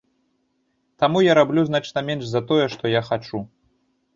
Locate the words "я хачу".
2.99-3.45